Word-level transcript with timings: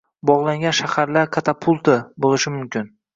“bogʻlangan 0.27 0.71
shaharlar 0.77 1.29
katapulti” 1.35 1.99
boʻlishi 2.27 2.55
mumkin. 2.55 2.89